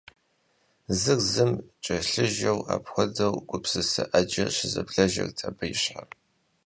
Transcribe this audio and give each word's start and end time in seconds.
Зыр 0.99 1.19
зым 1.31 1.51
кӏэлъыжэу 1.83 2.59
апхуэдэ 2.73 3.25
гупсысэ 3.49 4.03
ӏэджэ 4.11 4.45
щызэблэжырт 4.55 5.37
абы 5.47 5.65
и 5.73 5.75
щхьэм. 5.81 6.09